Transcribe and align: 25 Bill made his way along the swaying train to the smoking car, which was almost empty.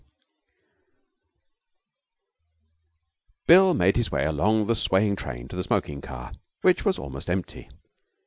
25 3.45 3.45
Bill 3.45 3.73
made 3.75 3.97
his 3.97 4.11
way 4.11 4.25
along 4.25 4.65
the 4.65 4.75
swaying 4.75 5.15
train 5.15 5.47
to 5.47 5.55
the 5.55 5.61
smoking 5.61 6.01
car, 6.01 6.31
which 6.61 6.83
was 6.83 6.97
almost 6.97 7.29
empty. 7.29 7.69